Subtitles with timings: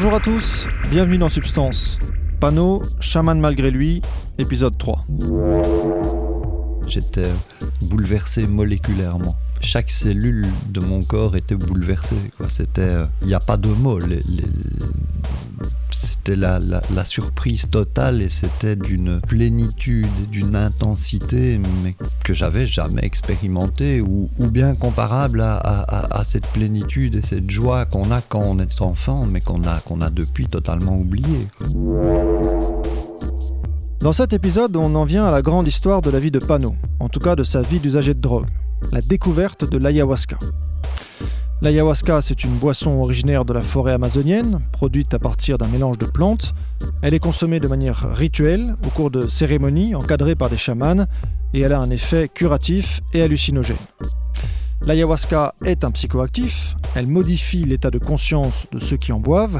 [0.00, 1.98] Bonjour à tous, bienvenue dans Substance.
[2.38, 4.00] Panneau, chaman malgré lui,
[4.38, 5.04] épisode 3.
[6.86, 7.32] J'étais
[7.90, 9.34] bouleversé moléculairement.
[9.60, 12.14] Chaque cellule de mon corps était bouleversée.
[12.48, 13.98] C'était, il n'y a pas de mots.
[16.28, 16.40] C'était
[16.94, 21.58] la, surprise totale et c'était d'une plénitude, d'une intensité
[22.22, 28.20] que j'avais jamais expérimenté ou, bien comparable à, cette plénitude et cette joie qu'on a
[28.20, 31.48] quand on est enfant mais qu'on a, depuis totalement oublié.
[34.00, 36.74] Dans cet épisode, on en vient à la grande histoire de la vie de Pano,
[37.00, 38.46] en tout cas de sa vie d'usager de drogue,
[38.92, 40.36] la découverte de l'ayahuasca.
[41.60, 46.06] L'ayahuasca, c'est une boisson originaire de la forêt amazonienne, produite à partir d'un mélange de
[46.06, 46.54] plantes.
[47.02, 51.06] Elle est consommée de manière rituelle, au cours de cérémonies encadrées par des chamans,
[51.52, 53.76] et elle a un effet curatif et hallucinogène.
[54.86, 59.58] L'ayahuasca est un psychoactif, elle modifie l'état de conscience de ceux qui en boivent,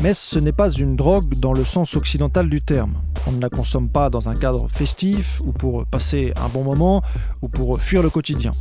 [0.00, 2.94] mais ce n'est pas une drogue dans le sens occidental du terme.
[3.26, 7.02] On ne la consomme pas dans un cadre festif ou pour passer un bon moment
[7.42, 8.52] ou pour fuir le quotidien.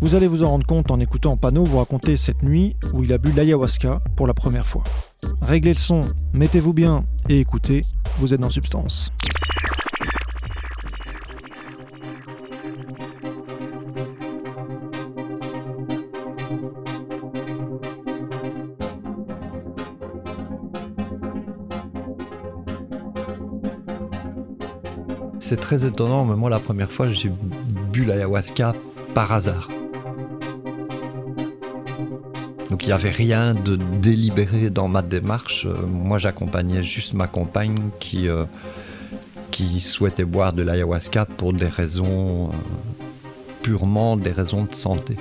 [0.00, 3.12] Vous allez vous en rendre compte en écoutant Pano vous raconter cette nuit où il
[3.12, 4.82] a bu l'ayahuasca pour la première fois.
[5.42, 6.00] Réglez le son,
[6.32, 7.82] mettez-vous bien et écoutez,
[8.18, 9.12] vous êtes dans Substance.
[25.50, 27.32] c'est très étonnant, mais moi la première fois j'ai
[27.92, 28.72] bu l'ayahuasca
[29.14, 29.68] par hasard.
[32.70, 35.66] Donc il n'y avait rien de délibéré dans ma démarche.
[35.66, 38.44] Euh, moi j'accompagnais juste ma compagne qui, euh,
[39.50, 42.52] qui souhaitait boire de l'ayahuasca pour des raisons euh,
[43.62, 45.16] purement des raisons de santé.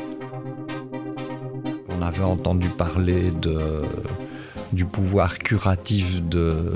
[1.97, 3.33] On avait entendu parler
[4.71, 6.71] du pouvoir curatif de,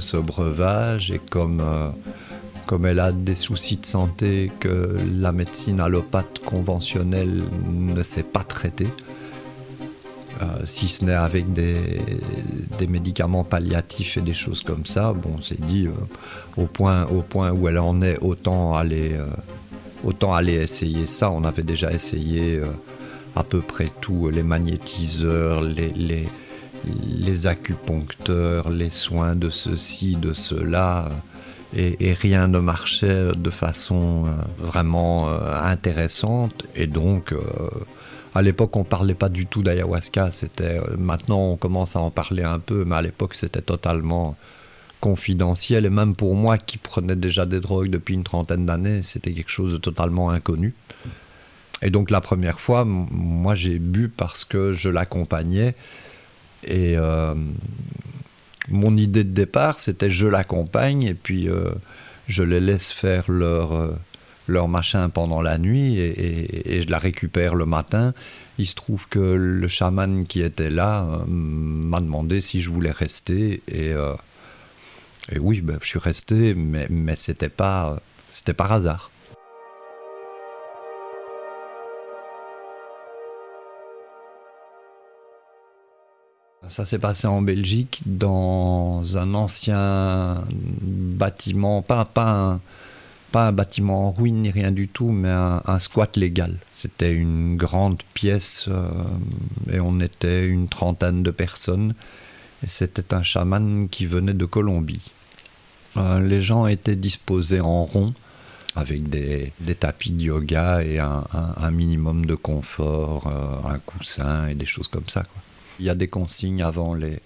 [0.00, 1.60] ce breuvage et comme
[2.84, 8.88] elle a des soucis de santé que la médecine allopathe conventionnelle ne sait pas traiter,
[10.64, 12.00] si ce n'est avec des,
[12.88, 15.92] médicaments palliatifs et des choses comme ça, bon, on s'est dit, euh,
[16.56, 19.26] au, point, au point où elle en est, autant aller, euh,
[20.04, 21.30] autant aller essayer ça.
[21.30, 22.60] On avait déjà essayé
[23.34, 26.26] à peu près tout, les magnétiseurs, les, les,
[27.04, 31.08] les acupuncteurs, les soins de ceci, de cela
[31.74, 36.64] et, rien ne marchait de façon euh, vraiment euh, intéressante.
[36.74, 37.38] Et donc, euh,
[38.36, 40.30] à l'époque, on parlait pas du tout d'ayahuasca.
[40.30, 44.36] C'était maintenant, on commence à en parler un peu, mais à l'époque, c'était totalement
[45.00, 45.86] confidentiel.
[45.86, 49.50] Et même pour moi, qui prenais déjà des drogues depuis une trentaine d'années, c'était quelque
[49.50, 50.74] chose de totalement inconnu.
[51.82, 55.74] Et donc, la première fois, moi, j'ai bu parce que je l'accompagnais.
[56.66, 56.96] Et
[58.68, 61.70] mon idée de départ, c'était je l'accompagne et puis euh,
[62.28, 63.92] je les laisse faire leur, euh,
[64.46, 68.14] leur machin pendant la nuit et, je la récupère le matin.
[68.58, 72.90] Il se trouve que le chaman qui était là euh, m'a demandé si je voulais
[72.90, 73.94] rester et,
[75.32, 79.10] et oui, ben, je suis resté, mais, mais c'était pas, c'était par hasard.
[86.68, 92.60] Ça s'est passé en Belgique dans un ancien bâtiment, pas, pas, un,
[93.32, 96.56] pas un bâtiment en ruine ni rien du tout, mais un, squat légal.
[96.72, 98.88] C'était une grande pièce euh,
[99.70, 101.94] et on était une trentaine de personnes.
[102.62, 105.10] Et c'était un chaman qui venait de Colombie.
[105.96, 108.14] Euh, les gens étaient disposés en rond
[108.74, 114.66] avec des, tapis de yoga et un, minimum de confort, euh, un coussin et des
[114.66, 115.24] choses comme ça.
[115.78, 117.20] Il y a des consignes avant les,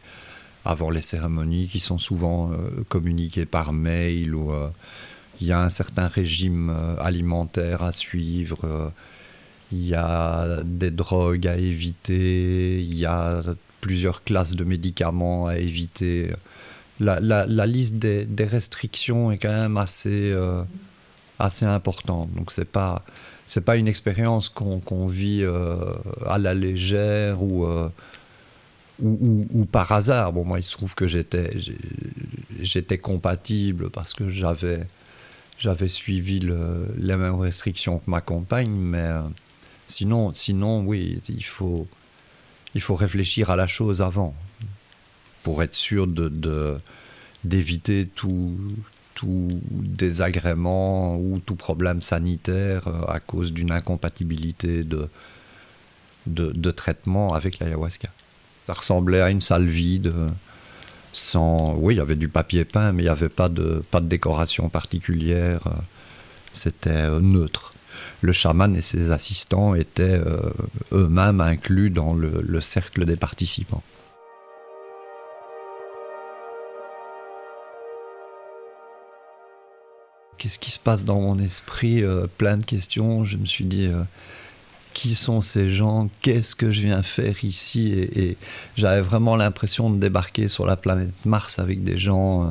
[0.64, 2.53] avant les cérémonies qui sont souvent
[2.88, 4.53] communiquées par mail ou
[5.41, 8.93] il y a un certain régime euh, alimentaire à suivre,
[9.73, 13.43] il y a des drogues à éviter, il y a
[13.81, 16.33] plusieurs classes de médicaments à éviter.
[16.99, 20.37] La, liste des, restrictions est quand même assez,
[21.39, 22.35] assez importante.
[22.35, 23.05] Donc c'est pas
[23.65, 25.45] pas une expérience qu'on vit
[26.27, 27.65] à la légère ou
[29.03, 30.33] ou, par hasard.
[30.33, 31.51] Bon, moi, il se trouve que j'étais,
[32.61, 34.87] j'étais compatible parce que j'avais,
[35.61, 39.23] j'avais suivi les mêmes restrictions que ma compagne, mais euh,
[39.87, 41.87] sinon, sinon, oui, il faut,
[42.75, 44.35] il faut réfléchir à la chose avant
[45.43, 46.79] pour être sûr de,
[47.45, 48.57] d'éviter tout,
[49.15, 55.09] tout désagrément ou tout problème sanitaire euh, à cause d'une incompatibilité de,
[56.27, 58.09] de, de traitement avec l'ayahuasca.
[58.67, 60.13] Ça ressemblait à une salle vide.
[61.12, 64.01] Sans, oui, il y avait du papier peint, mais il n'y avait pas de, pas
[64.01, 65.62] de décoration particulière.
[66.55, 67.75] C'était neutre.
[68.21, 70.21] Le chaman et ses assistants étaient
[70.93, 73.83] eux-mêmes inclus dans le cercle des participants.
[80.41, 83.23] qu'est-ce qui se passe dans mon esprit euh, Plein de questions.
[83.23, 84.03] Je me suis dit, euh,
[84.95, 88.37] qui sont ces gens Qu'est-ce que je viens faire ici Et,
[88.77, 92.45] j'avais vraiment l'impression de débarquer sur la planète Mars avec des gens.
[92.45, 92.51] Euh,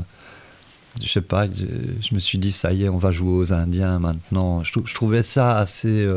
[1.01, 3.99] je sais pas, je, me suis dit, ça y est, on va jouer aux Indiens
[3.99, 4.63] maintenant.
[4.63, 6.07] Je, trouvais ça assez,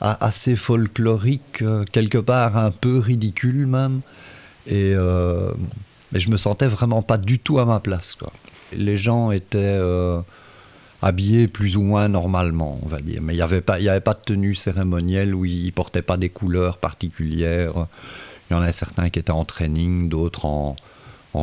[0.00, 4.00] assez folklorique, quelque part un peu ridicule même.
[4.66, 4.94] Et
[6.12, 8.14] mais je me sentais vraiment pas du tout à ma place.
[8.14, 8.32] Quoi.
[8.72, 9.78] Les gens étaient
[11.04, 13.20] habillés plus ou moins normalement, on va dire.
[13.20, 16.16] Mais il n'y avait, pas, avait pas de tenue cérémonielle où ils ne portaient pas
[16.16, 17.86] des couleurs particulières.
[18.48, 20.76] Il y en a certains qui étaient en training, d'autres en,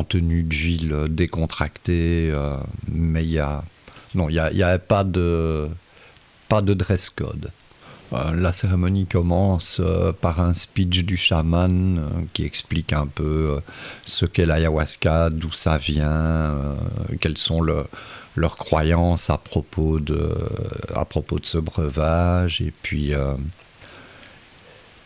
[0.08, 2.32] tenue de ville décontractée.
[2.34, 2.56] Euh,
[2.90, 3.62] mais il y a,
[4.16, 5.68] non, il n'y avait pas de,
[6.48, 7.50] pas de dress code.
[8.12, 13.60] Euh, la cérémonie commence euh, par un speech du chaman qui explique un peu
[14.04, 16.56] ce qu'est l'ayahuasca, d'où ça vient,
[17.20, 17.84] quels sont le,
[18.36, 20.34] leurs croyances à propos de,
[20.94, 22.60] à propos de ce breuvage.
[22.60, 23.34] Et puis, euh,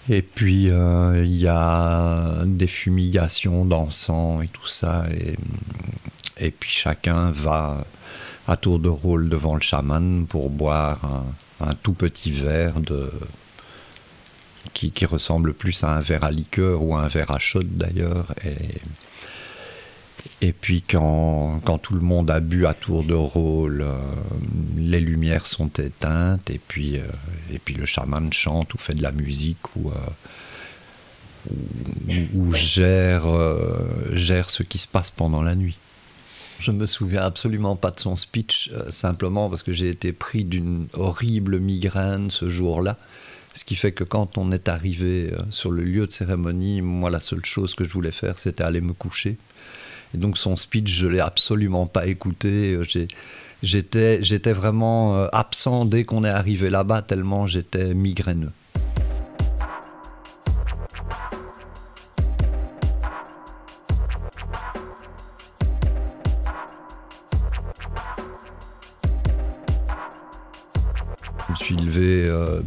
[0.08, 5.04] et puis euh, il y a des fumigations d'encens et tout ça.
[5.12, 5.36] Et,
[6.38, 7.84] et puis chacun va
[8.46, 11.24] à tour de rôle devant le chaman pour boire
[11.60, 13.10] un, tout petit verre de,
[14.72, 17.76] qui, qui, ressemble plus à un verre à liqueur ou à un verre à chaude
[17.76, 18.34] d'ailleurs.
[18.44, 18.80] Et,
[20.42, 23.96] et puis quand, quand, tout le monde a bu à tour de rôle, euh,
[24.76, 27.06] les lumières sont éteintes et puis, euh,
[27.52, 29.94] et puis le chaman chante ou fait de la musique ou, euh,
[32.34, 33.26] ou, gère,
[34.12, 35.78] gère ce qui se passe pendant la nuit.
[36.58, 40.88] Je me souviens absolument pas de son speech, simplement parce que j'ai été pris d'une
[40.94, 42.98] horrible migraine ce jour-là.
[43.54, 47.20] Ce qui fait que quand on est arrivé sur le lieu de cérémonie, moi la
[47.20, 49.38] seule chose que je voulais faire c'était aller me coucher
[50.14, 52.74] donc son speech, je l'ai absolument pas écouté.
[52.74, 53.06] Euh,
[53.62, 58.52] j'étais, j'étais vraiment euh, absent dès qu'on est arrivé là-bas, tellement j'étais migraineux.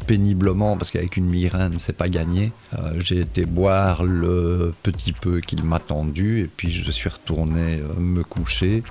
[0.10, 2.52] Péniblement parce qu'avec une migraine, c'est pas gagné.
[2.74, 7.80] Euh, j'ai été boire le petit peu qu'il m'a tendu et puis je suis retourné
[7.80, 8.82] euh, me coucher.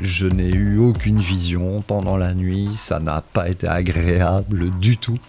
[0.00, 5.20] Je n'ai eu aucune vision pendant la nuit, ça n'a pas été agréable du tout.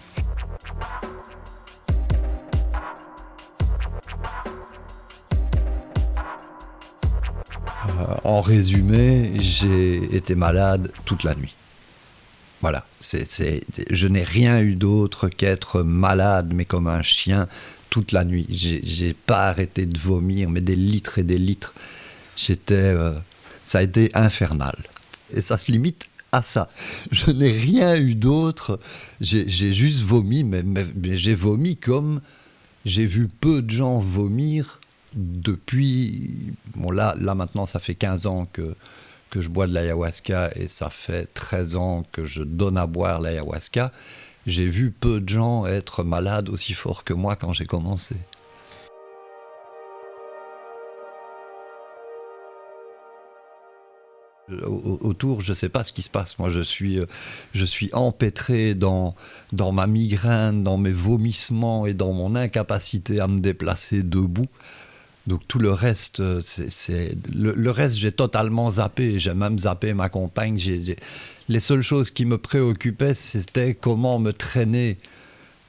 [8.28, 11.54] En résumé, j'ai été malade toute la nuit.
[12.60, 13.24] Voilà, c'est,
[13.90, 17.48] je n'ai rien eu d'autre qu'être malade, mais comme un chien,
[17.88, 18.46] toute la nuit.
[18.50, 21.72] J'ai, pas arrêté de vomir, mais des litres et des litres.
[22.36, 23.14] J'étais, euh,
[23.64, 24.76] ça a été infernal.
[25.32, 26.68] Et ça se limite à ça.
[27.10, 28.78] Je n'ai rien eu d'autre.
[29.22, 30.62] J'ai, juste vomi, mais
[31.16, 32.20] j'ai vomi comme
[32.84, 34.80] j'ai vu peu de gens vomir
[35.14, 38.74] depuis, bon là, là maintenant ça fait 15 ans que,
[39.30, 43.20] que je bois de l'ayahuasca et ça fait 13 ans que je donne à boire
[43.20, 43.92] l'ayahuasca,
[44.46, 48.16] j'ai vu peu de gens être malades aussi fort que moi quand j'ai commencé.
[54.64, 56.38] autour, je ne sais pas ce qui se passe.
[56.38, 57.00] Moi, je suis,
[57.54, 59.14] je suis empêtré dans,
[59.52, 64.48] dans ma migraine, dans mes vomissements et dans mon incapacité à me déplacer debout.
[65.28, 69.18] Donc tout le reste, euh, c'est le, reste, j'ai totalement zappé.
[69.18, 70.58] J'ai même zappé ma compagne.
[71.48, 74.96] les seules choses qui me préoccupaient, c'était comment me traîner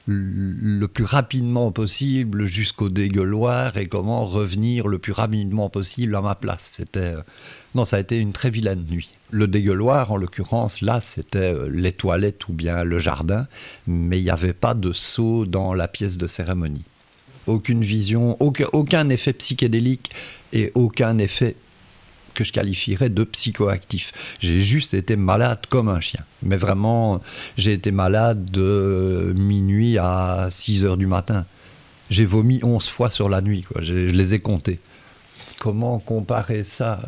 [0.06, 6.34] le plus rapidement possible jusqu'au dégueuloir et comment revenir le plus rapidement possible à ma
[6.34, 6.72] place.
[6.76, 7.22] C'était euh,
[7.74, 9.10] non, ça a été une très vilaine nuit.
[9.30, 13.46] Le dégueuloir, en l'occurrence, là, c'était euh, les toilettes ou bien le jardin,
[13.86, 16.84] mais il n'y avait pas de seau dans la pièce de cérémonie
[17.50, 20.10] aucune vision, aucun, effet psychédélique
[20.52, 21.56] et aucun effet
[22.34, 24.12] que je qualifierais de psychoactif.
[24.38, 26.24] J'ai juste été malade comme un chien.
[26.42, 27.20] Mais vraiment,
[27.58, 31.44] j'ai été malade de minuit à 6 heures du matin.
[32.08, 33.64] J'ai vomi 11 fois sur la nuit.
[33.80, 34.78] Je, les ai comptés.
[35.58, 37.00] Comment comparer ça?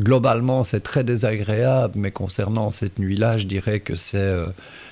[0.00, 4.46] Globalement, c'est très désagréable, mais concernant cette nuit-là, je dirais que c'est euh,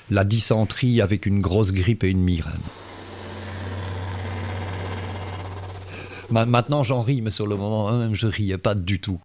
[0.09, 2.53] la dysenterie avec une grosse grippe et une migraine.
[6.31, 9.19] Maintenant, j'en ris, mais sur le moment même, je riais pas du tout.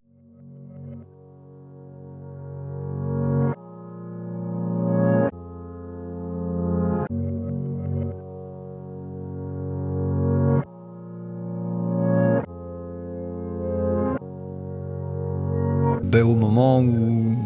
[16.02, 17.37] Ben, au moment où,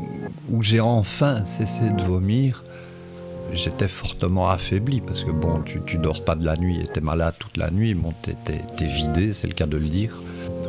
[0.50, 2.64] où j'ai enfin cessé de vomir,
[3.52, 7.56] j'étais fortement affaibli parce que bon, tu, dors pas de la nuit t'es malade toute
[7.56, 10.20] la nuit, bon, t'es, vidé, c'est le cas de le dire.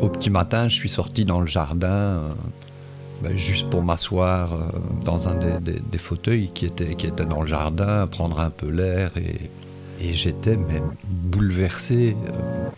[0.01, 2.33] Au petit matin, je suis sorti dans le jardin euh,
[3.21, 4.57] ben, juste pour m'asseoir euh,
[5.05, 9.49] dans un des, fauteuils qui était, dans le jardin, prendre un peu l'air et,
[10.01, 12.15] et j'étais même bouleversé.
[12.27, 12.69] Euh,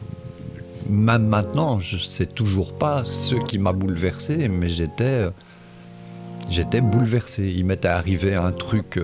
[0.90, 5.24] même maintenant, je sais toujours pas ce qui m'a bouleversé, mais j'étais,
[6.50, 7.52] j'étais bouleversé.
[7.54, 8.98] Il m'était arrivé un truc,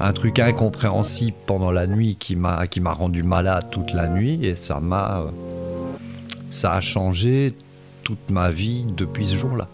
[0.00, 4.44] un truc incompréhensible pendant la nuit qui m'a, qui m'a rendu malade toute la nuit
[4.44, 5.26] et ça m'a,
[6.48, 7.54] ça a changé
[8.02, 9.68] toute ma vie depuis ce jour-là.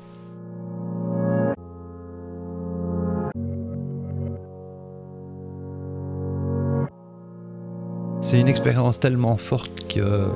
[8.20, 10.28] C'est une expérience tellement forte que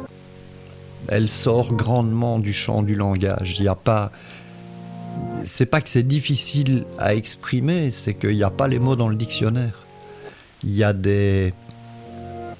[1.09, 3.57] elle sort grandement du champ du langage.
[3.59, 4.13] Il n'y a pas.
[5.45, 9.09] C'est pas que c'est difficile à exprimer, c'est qu'il n'y a pas les mots dans
[9.09, 9.87] le dictionnaire.
[10.65, 11.55] Il y a des.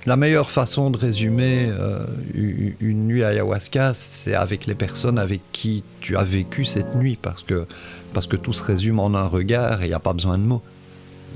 [0.07, 5.85] La meilleure façon de résumer euh, une nuit ayahuasca, c'est avec les personnes avec qui
[6.01, 7.67] tu as vécu cette nuit, parce que,
[8.15, 10.45] parce que tout se résume en un regard et il n'y a pas besoin de
[10.45, 10.63] mots.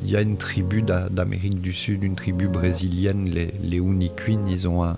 [0.02, 3.82] Il y a une tribu d'Amérique du Sud, une tribu brésilienne, les, les
[4.48, 4.96] ils ont un,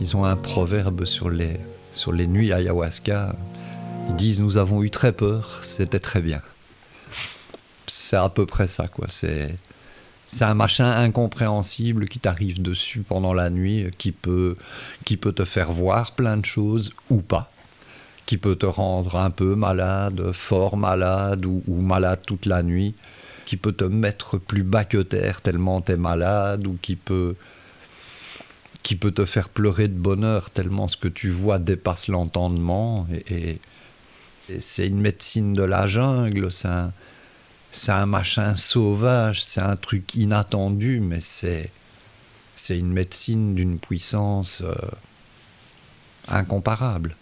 [0.00, 1.58] ils ont un proverbe sur les,
[1.92, 3.34] sur les nuits ayahuasca.
[4.08, 6.42] Ils disent Nous avons eu très peur, c'était très bien.
[7.86, 9.06] C'est à peu près ça, quoi.
[9.08, 9.54] C'est.
[10.28, 14.56] C'est un machin incompréhensible qui t'arrive dessus pendant la nuit, qui peut,
[15.04, 17.52] qui peut te faire voir plein de choses ou pas,
[18.26, 22.94] qui peut te rendre un peu malade, fort malade ou, malade toute la nuit,
[23.46, 27.36] qui peut te mettre plus bas que terre tellement t'es malade ou qui peut,
[28.82, 33.06] qui peut te faire pleurer de bonheur tellement ce que tu vois dépasse l'entendement.
[33.28, 33.60] Et
[34.58, 36.92] c'est une médecine de la jungle, c'est un,
[37.88, 41.70] un machin sauvage, c'est un truc inattendu, mais c'est,
[42.54, 44.74] c'est une médecine d'une puissance euh,
[46.28, 47.16] incomparable.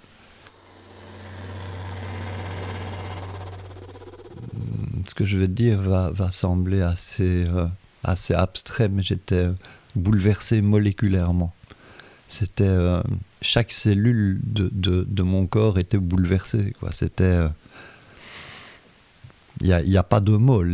[5.09, 7.67] Ce que je vais dire va, va sembler assez, euh,
[8.05, 9.49] assez abstrait, mais j'étais
[9.95, 11.53] bouleversé moléculairement.
[12.29, 13.03] C'était euh,
[13.43, 16.73] chaque cellule de, de, mon corps était bouleversée.
[16.91, 17.47] C'était
[19.61, 20.65] il n'y a, pas de mots.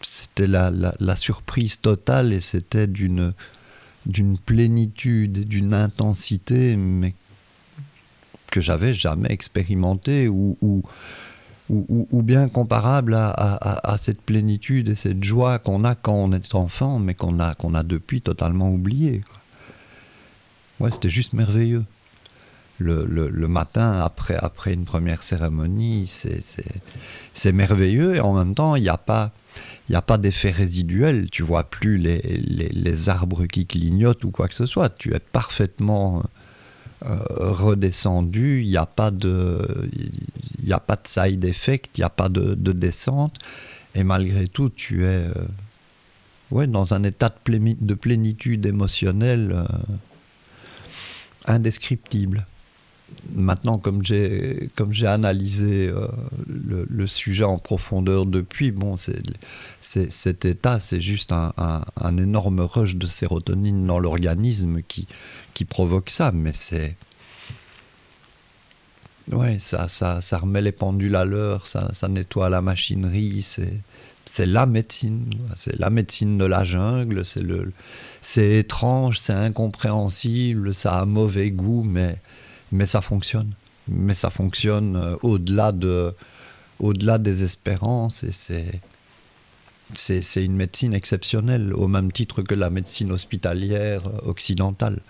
[0.00, 3.34] C'était la, surprise totale et c'était d'une
[4.46, 6.78] plénitude, d'une intensité,
[8.50, 10.82] que j'avais jamais expérimenté ou,
[11.68, 17.14] bien comparable à, cette plénitude et cette joie qu'on a quand on est enfant, mais
[17.14, 19.22] qu'on a, qu'on a depuis totalement oublié.
[20.80, 21.84] Ouais, c'était juste merveilleux.
[22.78, 26.06] Le, le, le, matin, après, après une première cérémonie,
[27.34, 29.32] c'est merveilleux et en même temps, il n'y a pas,
[30.06, 31.28] pas d'effet résiduel.
[31.30, 34.88] Tu vois plus les, les, les, arbres qui clignotent ou quoi que ce soit.
[34.88, 36.22] Tu es parfaitement
[37.04, 38.62] euh, redescendu.
[38.62, 39.90] Il n'y a pas de,
[40.62, 43.36] n'y a pas de side effect, il n'y a pas de, de, descente.
[43.94, 45.32] Et malgré tout, tu es euh,
[46.50, 49.64] ouais, dans un état de plénitude émotionnelle euh,
[51.46, 52.46] indescriptible.
[53.34, 56.06] Maintenant, comme j'ai comme j'ai analysé euh,
[56.46, 59.20] le, sujet en profondeur depuis, bon, c'est
[59.80, 65.08] cet état, c'est juste un, un, un, énorme rush de sérotonine dans l'organisme qui
[65.54, 66.96] qui provoque ça, mais c'est
[69.32, 73.82] ouais, ça, ça ça remet les pendules à l'heure, ça, ça nettoie la machinerie, c'est
[74.30, 77.72] c'est la médecine, c'est la médecine de la jungle, c'est le
[78.22, 82.16] c'est étrange, c'est incompréhensible, ça a mauvais goût, mais
[82.70, 83.52] mais ça fonctionne.
[83.88, 86.14] Mais ça fonctionne euh, au-delà de,
[86.78, 88.80] au-delà des espérances et c'est
[89.94, 95.00] c'est une médecine exceptionnelle au même titre que la médecine hospitalière occidentale.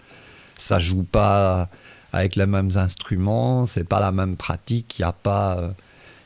[0.57, 1.69] Ça joue pas
[2.15, 5.75] avec les mêmes instruments, c'est pas la même pratique, il n'y a pas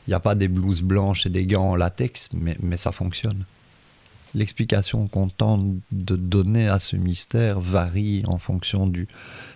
[0.07, 3.45] il a pas des blouses blanches et des gants en latex, mais, ça fonctionne.
[4.33, 9.07] L'explication qu'on tente de donner à ce mystère varie en fonction du,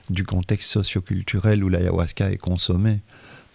[0.09, 2.99] du contexte socioculturel où l'ayahuasca est consommé.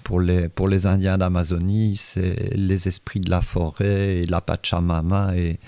[0.02, 5.58] pour les, Indiens d'Amazonie, c'est les esprits de la forêt la Pachamama et,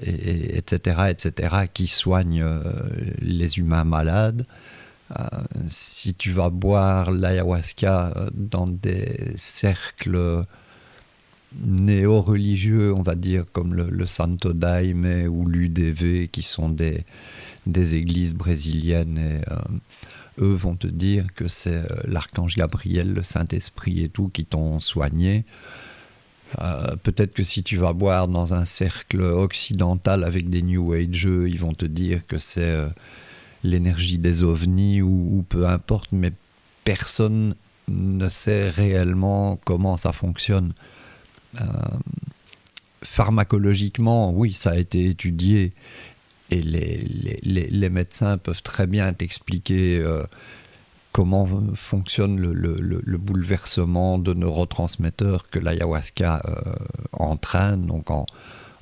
[0.00, 2.62] etc., etc., qui soignent euh,
[3.20, 4.46] les humains malades.
[5.10, 5.24] Euh,
[5.68, 10.44] si tu vas boire l'ayahuasca euh, dans des cercles
[11.62, 17.04] néo-religieux, on va dire, comme le, Santo Daime ou l'UDV, qui sont des,
[17.66, 19.40] églises brésiliennes, et,
[20.40, 25.44] eux vont te dire que c'est l'archange Gabriel, le Saint-Esprit et tout qui t'ont soigné.
[26.60, 31.24] Euh, peut-être que si tu vas boire dans un cercle occidental avec des New Age,
[31.24, 32.88] ils vont te dire que c'est euh,
[33.64, 36.32] l'énergie des ovnis ou, peu importe, mais
[36.84, 37.56] personne
[37.88, 40.72] ne sait réellement comment ça fonctionne.
[41.60, 41.64] Euh,
[43.02, 45.72] pharmacologiquement, oui, ça a été étudié
[46.50, 50.04] et les, médecins peuvent très bien t'expliquer
[51.14, 56.74] comment fonctionne le, bouleversement de neurotransmetteurs que l'ayahuasca euh,
[57.12, 57.88] entraîne,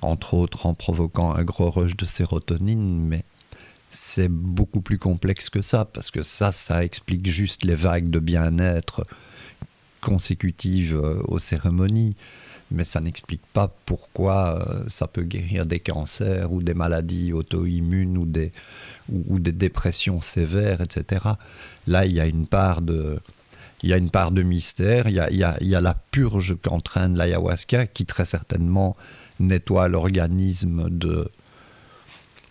[0.00, 3.24] entre autres en provoquant un gros rush de sérotonine, mais
[3.92, 8.18] c'est beaucoup plus complexe que ça, parce que ça, ça explique juste les vagues de
[8.18, 9.06] bien-être
[10.00, 12.16] consécutives euh, aux cérémonies,
[12.70, 18.16] mais ça n'explique pas pourquoi euh, ça peut guérir des cancers ou des maladies auto-immunes
[18.16, 18.50] ou des,
[19.11, 21.26] ou, des dépressions sévères, etc.
[21.87, 23.20] Là, il y a une part de,
[23.82, 25.75] il y a une part de mystère, il y a, il y a, il y
[25.75, 28.96] a la purge qu'entraîne l'ayahuasca qui très certainement
[29.38, 31.30] nettoie l'organisme de,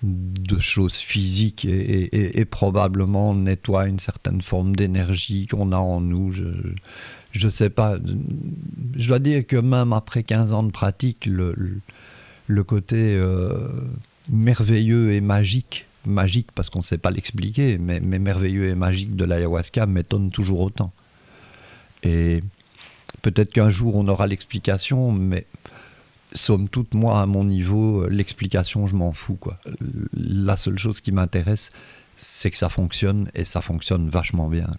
[0.03, 6.31] de choses physiques et, probablement nettoie une certaine forme d'énergie qu'on a en nous.
[6.31, 7.97] Je ne sais pas.
[8.95, 11.55] Je dois dire que même après 15 ans de pratique, le,
[12.47, 13.67] le côté euh,
[14.29, 19.25] merveilleux et magique magique parce qu'on ne sait pas l'expliquer, mais, merveilleux et magique de
[19.25, 20.91] l'ayahuasca m'étonne toujours autant.
[22.03, 22.41] Et
[23.21, 25.45] peut-être qu'un jour on aura l'explication, mais
[26.33, 29.35] somme toute, moi, à mon niveau, l'explication, je m'en fous.
[29.35, 29.57] Quoi.
[30.13, 31.71] La seule chose qui m'intéresse,
[32.15, 34.69] c'est que ça fonctionne et ça fonctionne vachement bien.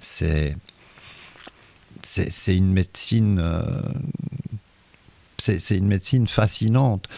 [0.00, 0.56] C'est,
[2.02, 3.38] c'est, une médecine.
[3.38, 3.82] Euh,
[5.38, 7.08] c'est une médecine fascinante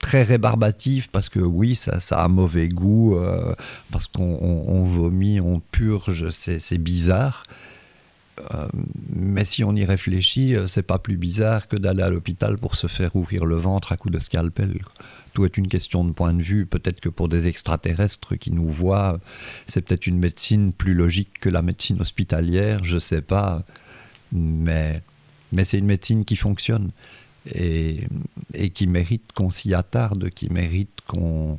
[0.00, 3.54] très rébarbatif parce que oui, ça, ça a mauvais goût, euh,
[3.90, 7.42] parce qu'on vomit, on purge, c'est bizarre.
[8.54, 8.68] Euh,
[9.10, 12.76] mais si on y réfléchit, euh, c'est pas plus bizarre que d'aller à l'hôpital pour
[12.76, 14.80] se faire ouvrir le ventre à coups de scalpel.
[15.32, 16.66] Tout est une question de point de vue.
[16.66, 19.20] Peut-être que pour des extraterrestres qui nous voient,
[19.66, 23.62] c'est peut-être une médecine plus logique que la médecine hospitalière, je sais pas.
[24.32, 25.02] Mais,
[25.52, 26.90] mais c'est une médecine qui fonctionne
[27.54, 28.06] et,
[28.74, 31.58] qui mérite qu'on s'y attarde, qui mérite qu'on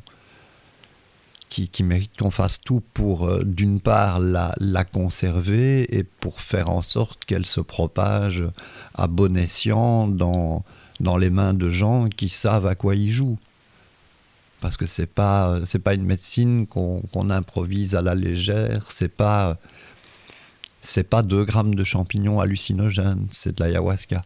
[1.49, 6.69] qui, mérite qu'on fasse tout pour, euh, d'une part, la, la, conserver et pour faire
[6.69, 8.43] en sorte qu'elle se propage
[8.93, 10.63] à bon escient dans,
[10.99, 13.39] dans les mains de gens qui savent à quoi ils jouent.
[14.61, 19.57] Parce que c'est pas c'est pas une médecine qu'on improvise à la légère, c'est pas
[20.81, 24.21] c'est pas 2 grammes de champignons hallucinogènes, c'est de l'ayahuasca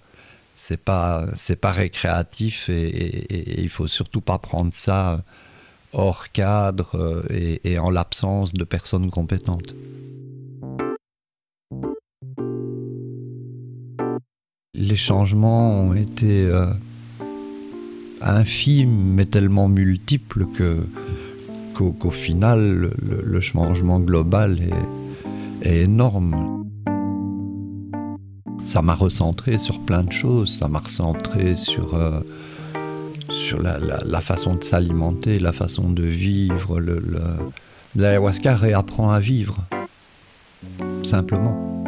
[0.55, 1.25] c'est pas
[1.61, 5.23] pas récréatif et, il faut surtout pas prendre ça
[5.93, 7.23] hors cadre euh,
[7.63, 9.75] et, en l'absence de personnes compétentes.
[14.75, 16.67] Les changements ont été euh,
[18.21, 20.85] infimes mais tellement multiples que
[21.73, 24.59] qu'au final le, changement global
[25.63, 26.63] est, énorme
[28.63, 30.57] ça m'a recentré sur plein de choses.
[30.57, 32.21] Ça m'a recentré sur, euh,
[33.43, 36.79] sur la, façon de s'alimenter, la façon de vivre.
[37.95, 39.59] L'ayahuasca réapprend à vivre,
[41.03, 41.82] simplement.